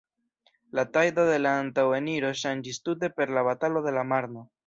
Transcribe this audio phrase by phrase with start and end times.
[0.77, 4.47] La tajdo de la antaŭeniro ŝanĝis tute per la Batalo de la Marno.